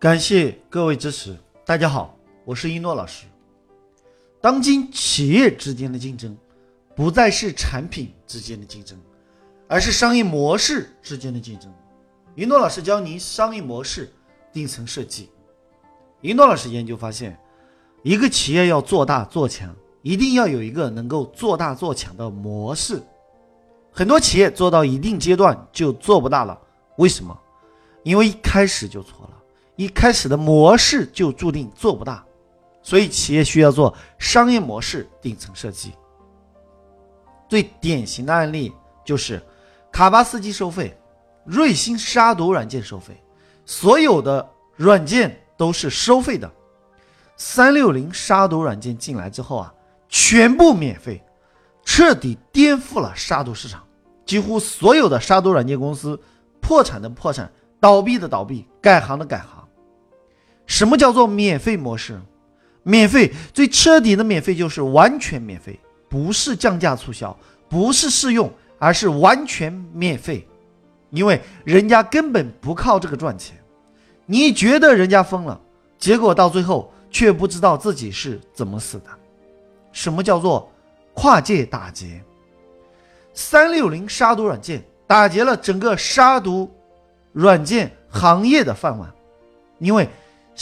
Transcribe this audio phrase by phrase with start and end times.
[0.00, 1.36] 感谢各位支持。
[1.62, 3.26] 大家好，我是一诺老师。
[4.40, 6.34] 当今企业之间的竞争，
[6.96, 8.98] 不再是产品之间的竞争，
[9.68, 11.70] 而是商业模式之间的竞争。
[12.34, 14.10] 一诺老师教您商业模式
[14.50, 15.28] 顶层设计。
[16.22, 17.38] 一诺老师研究发现，
[18.02, 23.02] 一个企业要做大做强，一定要有一个能够做大做强的模式。
[23.92, 26.58] 很多企业做到一定阶段就做不大了，
[26.96, 27.38] 为什么？
[28.02, 29.36] 因为一开始就错了。
[29.80, 32.22] 一开始的模式就注定做不大，
[32.82, 35.94] 所以企业需要做商业模式顶层设计。
[37.48, 38.70] 最典型的案例
[39.06, 39.42] 就是
[39.90, 40.94] 卡巴斯基收费，
[41.46, 43.24] 瑞星杀毒软件收费，
[43.64, 44.46] 所有的
[44.76, 46.52] 软件都是收费的。
[47.38, 49.72] 三六零杀毒软件进来之后啊，
[50.10, 51.24] 全部免费，
[51.86, 53.82] 彻底颠覆了杀毒市场，
[54.26, 56.20] 几乎所有的杀毒软件公司
[56.60, 57.50] 破产的破产，
[57.80, 59.59] 倒闭的倒闭，改行的改行。
[60.70, 62.16] 什么叫做免费模式？
[62.84, 65.76] 免费最彻底的免费就是完全免费，
[66.08, 67.36] 不是降价促销，
[67.68, 70.46] 不是试用，而是完全免费。
[71.10, 73.56] 因为人家根本不靠这个赚钱，
[74.26, 75.60] 你觉得人家疯了，
[75.98, 79.06] 结果到最后却不知道自己是怎么死的。
[79.90, 80.70] 什么叫做
[81.14, 82.22] 跨界打劫？
[83.34, 86.72] 三六零杀毒软件打劫了整个杀毒
[87.32, 89.12] 软件行业的饭碗，
[89.80, 90.08] 因为。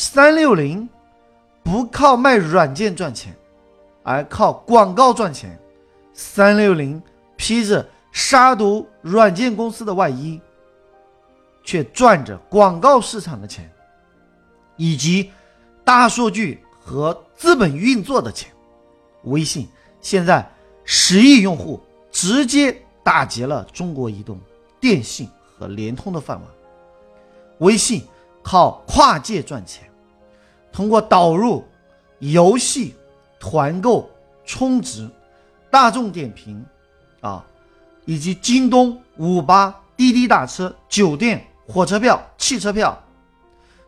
[0.00, 0.88] 三六零
[1.64, 3.34] 不靠卖软件赚钱，
[4.04, 5.58] 而靠广告赚钱。
[6.14, 7.02] 三六零
[7.34, 10.40] 披着杀毒软件公司的外衣，
[11.64, 13.68] 却赚着广告市场的钱，
[14.76, 15.32] 以及
[15.82, 18.52] 大数据和资本运作的钱。
[19.24, 19.66] 微信
[20.00, 20.48] 现在
[20.84, 21.80] 十亿用户，
[22.12, 24.38] 直接打劫了中国移动、
[24.78, 26.48] 电信和联通的饭碗。
[27.58, 28.04] 微信
[28.48, 29.86] 靠跨界赚钱。
[30.72, 31.62] 通过导入
[32.20, 32.94] 游戏、
[33.38, 34.08] 团购、
[34.46, 35.06] 充值、
[35.70, 36.64] 大众点评
[37.20, 37.44] 啊，
[38.06, 42.98] 以及京东、五八、滴滴打车、酒店、火车票、汽车票，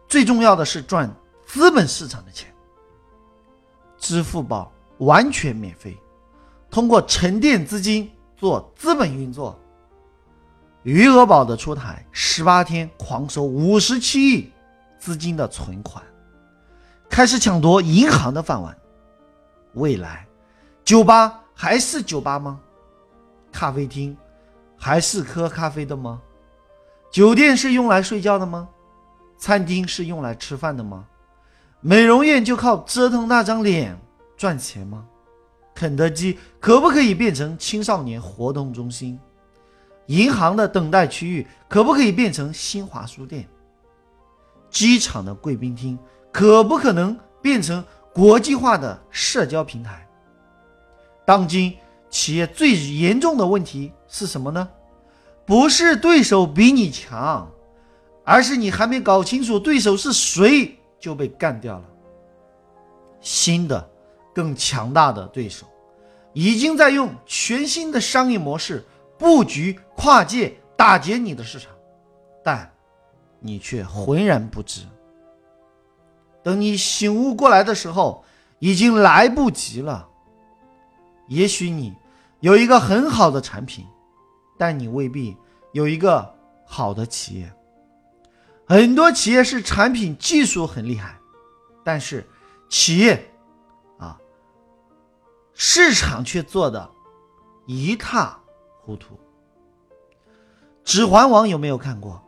[0.06, 1.10] 最重要的是赚
[1.46, 2.46] 资本市场的钱。
[3.96, 5.96] 支付宝完全免费，
[6.70, 9.58] 通过沉淀资金做资本运作。
[10.82, 14.50] 余额宝的出台，十八天狂收五十七亿
[14.98, 16.02] 资金的存款。
[17.08, 18.74] 开始抢夺银行的饭碗，
[19.74, 20.26] 未来，
[20.82, 22.58] 酒吧还是酒吧吗？
[23.52, 24.16] 咖啡厅
[24.78, 26.20] 还是喝咖啡的吗？
[27.10, 28.68] 酒店是用来睡觉的吗？
[29.36, 31.04] 餐厅是用来吃饭的吗？
[31.80, 33.98] 美容院就靠折腾那张脸
[34.36, 35.04] 赚钱吗？
[35.74, 39.18] 肯德基可不可以变成青少年活动中心？
[40.10, 43.48] 银行的等待区域可不可以变成新华书店？
[44.68, 45.96] 机场的贵宾厅？
[46.32, 50.04] 可不可能变成国际化的社交平台？
[51.24, 51.76] 当今
[52.08, 54.68] 企业最严重的问题是什么呢？
[55.46, 57.48] 不是对手比你强，
[58.24, 61.84] 而是你还没搞清楚对手是谁就被干掉了。
[63.20, 63.88] 新的、
[64.34, 65.66] 更强大的对手
[66.32, 68.84] 已经在用全新的商业模式
[69.20, 71.70] 布局跨界打劫你的市场，
[72.42, 72.72] 但
[73.38, 74.80] 你却浑然不知。
[76.42, 78.24] 等你醒悟过来的时候，
[78.60, 80.08] 已经来不及了。
[81.28, 81.94] 也许你
[82.40, 83.86] 有一个很好的产品，
[84.58, 85.36] 但你未必
[85.72, 87.52] 有一个好的企业。
[88.66, 91.14] 很多企业是产品技术很厉害，
[91.84, 92.26] 但是
[92.70, 93.30] 企业
[93.98, 94.18] 啊，
[95.52, 96.90] 市场却做的
[97.66, 98.39] 一塌
[98.90, 99.14] 糊涂。
[100.82, 102.20] 《指环王》有没有看过？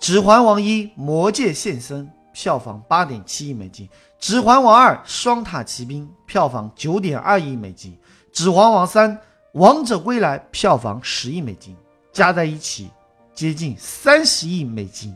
[0.04, 2.10] 《指环王一》魔界现身。
[2.34, 3.86] 票房八点七亿美金，
[4.18, 7.92] 《指环王二：双塔奇兵》票房九点二亿美金，
[8.32, 9.18] 《指环王三：
[9.52, 11.76] 王者归来》票房十亿美金，
[12.10, 12.90] 加在一起
[13.34, 15.14] 接近三十亿美金，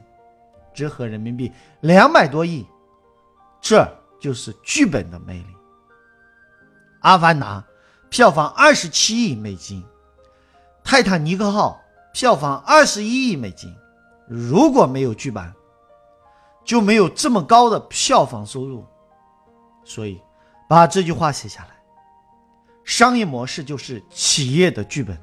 [0.75, 2.67] 折合人民币两百多亿。
[3.63, 3.91] 这
[4.21, 5.45] 就是剧本的魅力。
[7.01, 7.65] 《阿凡达》
[8.11, 9.83] 票房二十七亿美金，
[10.87, 13.75] 《泰坦尼克号》票房二十一亿美金。
[14.29, 15.53] 如果没有剧本，
[16.65, 18.87] 就没有这么高的票房收入，
[19.85, 20.23] 所以
[20.69, 21.71] 把这句话写下来：
[22.85, 25.21] 商业模式就是企业的剧本，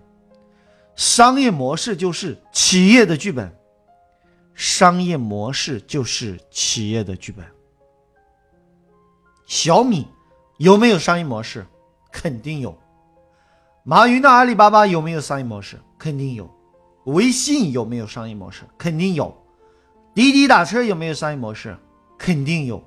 [0.98, 3.50] 商业模式就是企业的剧本，
[4.54, 7.45] 商业模式就是企业的剧本。
[9.48, 10.06] 小米
[10.57, 11.66] 有没有商业模式？
[12.12, 12.77] 肯定有。
[13.85, 15.77] 马云的阿里巴巴有没有商业模式？
[15.97, 16.50] 肯定有。
[17.03, 18.63] 微信有没有商业模式？
[18.77, 19.35] 肯定有。
[20.15, 21.77] 滴滴打车有没有商业模式？
[22.18, 22.81] 肯定有。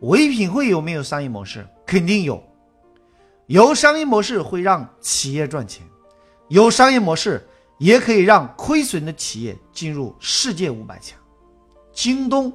[0.00, 1.66] 唯品会有没有商业模式？
[1.86, 2.42] 肯定有。
[3.46, 5.86] 有商业模式会让企业赚钱，
[6.48, 7.48] 有商业模式
[7.78, 11.18] 也可以让亏损的企业进入世界五百强。
[11.90, 12.52] 京东，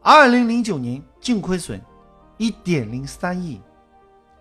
[0.00, 1.80] 二零零九年净亏损
[2.36, 3.60] 一点零三亿，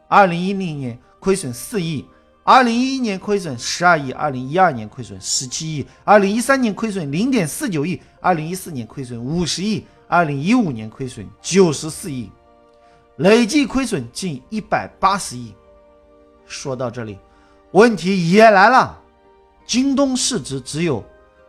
[0.07, 2.05] 二零一零年亏损四亿，
[2.47, 12.31] 二零一一年亏损十二亿，二零一二年亏损十七亿，二零一三年亏损零点四九亿，二零一四年亏损五十亿，二零一五年亏损九十四亿。
[13.17, 15.53] 累计亏损近一百八十亿。
[16.45, 17.17] 说到这里，
[17.71, 18.97] 问题也来了：
[19.65, 21.03] 京东市值只有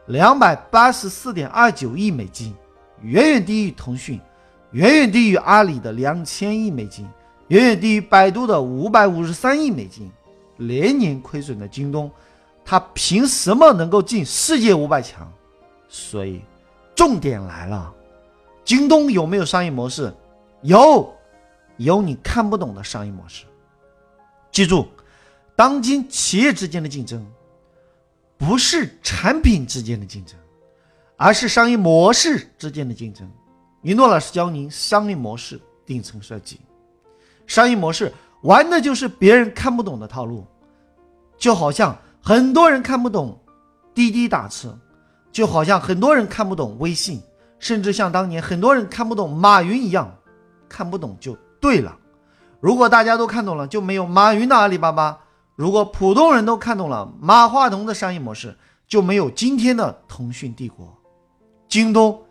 [0.06, 2.52] 两百八十四点二九亿美金，
[3.02, 4.20] 远远低于腾讯，
[4.72, 7.08] 远远低于阿里的两千亿美金，
[7.46, 10.10] 远远低于百度的五百五十三亿美金。
[10.58, 12.10] 连年亏损的京东，
[12.64, 15.28] 它凭什么能够进世界五百强？
[15.88, 16.42] 所以，
[16.94, 17.92] 重点来了：
[18.64, 20.14] 京东有没有商业模式？
[20.62, 21.12] 有。
[21.78, 23.44] 有你看不懂的商业模式。
[24.50, 24.88] 记住，
[25.54, 27.24] 当今企业之间的竞争，
[28.36, 30.36] 不是产品之间的竞争，
[31.16, 33.30] 而是商业模式之间的竞争。
[33.82, 36.60] 云诺老师教您商业模式顶层设计。
[37.46, 38.12] 商业模式
[38.42, 40.46] 玩的就是别人看不懂的套路，
[41.36, 43.38] 就好像很多人看不懂
[43.94, 44.78] 滴滴打车，
[45.32, 47.20] 就好像很多人看不懂微信，
[47.58, 50.14] 甚至像当年很多人看不懂马云一样，
[50.68, 51.36] 看不懂就。
[51.60, 51.96] 对了，
[52.60, 55.18] 如果大家都看懂了，就没有马云的阿里巴巴；
[55.56, 58.56] 如果普通人都看懂了马化腾的商业模式，
[58.86, 60.96] 就没有今天的腾讯帝国、
[61.68, 62.22] 京东。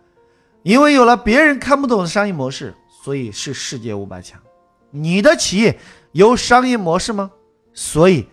[0.63, 2.73] 因为有了别人看不懂的商业模式，
[3.03, 4.39] 所以是世界五百强。
[4.91, 5.79] 你的企业
[6.11, 7.31] 有商业模式吗？
[7.73, 8.27] 所以，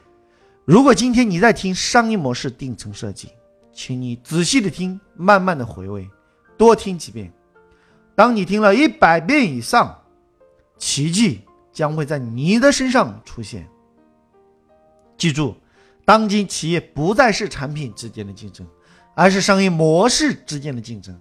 [0.65, 3.29] 如果今天你在听商业模式顶层设计，
[3.73, 6.09] 请你仔细的听，慢慢的回味，
[6.57, 7.33] 多听几遍。
[8.15, 10.01] 当你听了一百遍以上。
[10.77, 11.41] 奇迹
[11.73, 13.67] 将会在你的身上出现。
[15.17, 15.55] 记住，
[16.05, 18.67] 当今企业不再是产品之间的竞争，
[19.15, 21.19] 而是商业模式之间的竞争。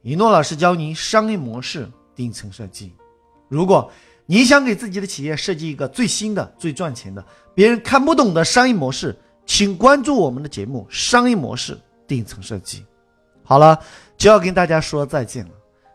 [0.00, 2.94] 一诺老师教您商业模式顶层设计。
[3.46, 3.92] 如果
[4.26, 7.24] 你想给自己的企业设计一个最新的、最赚钱的、
[7.54, 12.78] 别人看不懂的商业模式，请关注我们的节目《商业模式顶层设计》。
[13.42, 13.78] 好了，
[14.16, 15.50] 就要跟大家说再见了。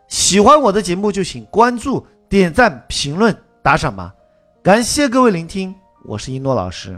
[0.06, 2.06] 喜欢我的节目就请关注。
[2.28, 4.14] 点赞、评论、打赏吧！
[4.62, 5.74] 感谢各位聆听，
[6.04, 6.96] 我是一诺老师，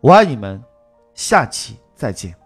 [0.00, 0.58] 我爱你们，
[1.12, 2.39] 下期再见。